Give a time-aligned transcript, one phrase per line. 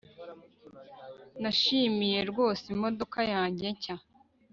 [1.41, 3.95] Nishimiye rwose imodoka yanjye nshya